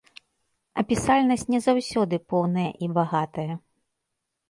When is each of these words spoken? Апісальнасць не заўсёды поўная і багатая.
Апісальнасць 0.83 1.45
не 1.57 1.61
заўсёды 1.67 2.15
поўная 2.35 2.67
і 2.87 2.93
багатая. 2.99 3.49